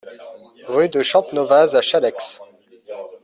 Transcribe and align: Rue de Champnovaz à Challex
Rue 0.67 0.89
de 0.89 1.03
Champnovaz 1.03 1.75
à 1.75 1.81
Challex 1.83 2.41